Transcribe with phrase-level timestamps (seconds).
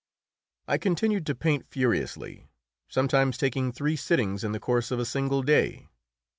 [0.73, 2.49] ]I continued to paint furiously,
[2.89, 5.89] sometimes taking three sittings in the course of a single day.